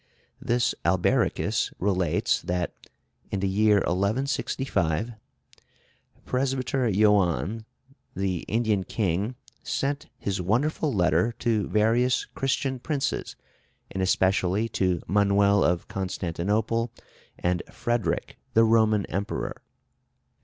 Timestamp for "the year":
3.39-3.75